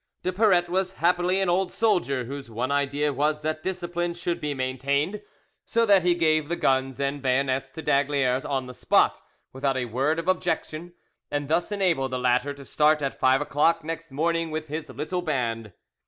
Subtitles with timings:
[0.23, 4.51] De Paratte was happily an old soldier, whose one idea was that discipline should be
[4.51, 5.21] maintained,
[5.63, 9.21] so that he gave the guns and bayonets to d'Aygaliers on the spot,
[9.53, 10.93] without a word of objection,
[11.29, 15.21] and thus enabled the latter to start at five o'clock next morning with his little
[15.21, 15.71] band.